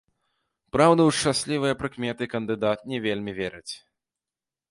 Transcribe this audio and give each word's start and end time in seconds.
Праўда, 0.75 1.01
у 1.09 1.13
шчаслівыя 1.17 1.75
прыкметы 1.83 2.23
кандыдат 2.33 2.79
не 2.93 2.97
вельмі 3.05 3.31
верыць. 3.43 3.73